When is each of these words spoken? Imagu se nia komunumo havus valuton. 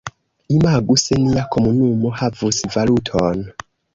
Imagu 0.55 0.95
se 1.03 1.17
nia 1.25 1.43
komunumo 1.55 2.13
havus 2.21 2.65
valuton. 2.77 3.47